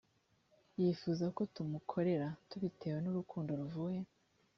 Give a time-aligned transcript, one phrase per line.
[0.79, 4.01] yifuza ko tumukorera tubitewe n urukundo ruvuye